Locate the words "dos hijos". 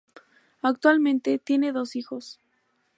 1.71-2.39